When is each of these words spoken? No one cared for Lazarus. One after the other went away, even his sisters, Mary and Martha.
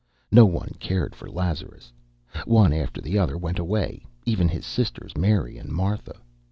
No 0.31 0.45
one 0.47 0.71
cared 0.79 1.13
for 1.13 1.29
Lazarus. 1.29 1.93
One 2.45 2.73
after 2.73 3.01
the 3.01 3.19
other 3.19 3.37
went 3.37 3.59
away, 3.59 4.03
even 4.25 4.49
his 4.49 4.65
sisters, 4.65 5.15
Mary 5.15 5.59
and 5.59 5.69
Martha. 5.69 6.15